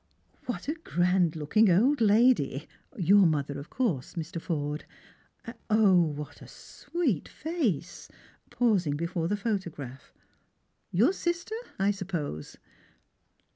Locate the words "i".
11.77-11.91